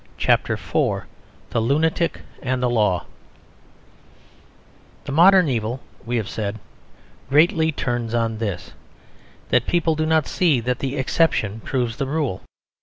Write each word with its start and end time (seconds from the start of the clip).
CHAPTER 0.17 0.53
IV 0.53 1.03
THE 1.51 1.59
LUNATIC 1.61 2.21
AND 2.41 2.63
THE 2.63 2.69
LAW 2.71 3.05
The 5.05 5.11
modern 5.11 5.47
evil, 5.47 5.79
we 6.07 6.17
have 6.17 6.27
said, 6.27 6.57
greatly 7.29 7.71
turns 7.71 8.15
on 8.15 8.39
this: 8.39 8.73
that 9.49 9.67
people 9.67 9.93
do 9.93 10.07
not 10.07 10.25
see 10.25 10.59
that 10.59 10.79
the 10.79 10.97
exception 10.97 11.59
proves 11.59 11.97
the 11.97 12.07
rule. 12.07 12.41